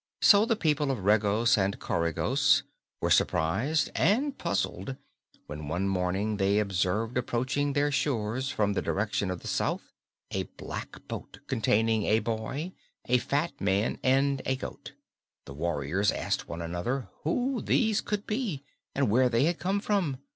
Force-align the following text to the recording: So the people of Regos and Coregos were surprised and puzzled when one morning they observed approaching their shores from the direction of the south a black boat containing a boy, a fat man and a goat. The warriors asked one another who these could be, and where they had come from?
So 0.23 0.45
the 0.47 0.55
people 0.55 0.89
of 0.89 1.05
Regos 1.05 1.59
and 1.59 1.77
Coregos 1.77 2.63
were 3.01 3.11
surprised 3.11 3.91
and 3.93 4.35
puzzled 4.35 4.97
when 5.45 5.67
one 5.67 5.87
morning 5.87 6.37
they 6.37 6.57
observed 6.57 7.19
approaching 7.19 7.73
their 7.73 7.91
shores 7.91 8.49
from 8.49 8.73
the 8.73 8.81
direction 8.81 9.29
of 9.29 9.41
the 9.41 9.47
south 9.47 9.93
a 10.31 10.45
black 10.57 11.07
boat 11.07 11.37
containing 11.45 12.05
a 12.05 12.17
boy, 12.17 12.71
a 13.05 13.19
fat 13.19 13.51
man 13.61 13.99
and 14.01 14.41
a 14.47 14.55
goat. 14.55 14.93
The 15.45 15.53
warriors 15.53 16.11
asked 16.11 16.47
one 16.49 16.63
another 16.63 17.09
who 17.21 17.61
these 17.61 18.01
could 18.01 18.25
be, 18.25 18.63
and 18.95 19.07
where 19.07 19.29
they 19.29 19.43
had 19.43 19.59
come 19.59 19.79
from? 19.79 20.17